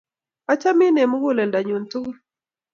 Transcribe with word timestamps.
achamin 0.51 0.99
eng' 1.01 1.11
muguleldo 1.11 1.59
nyun 1.67 1.83
tugul 1.91 2.17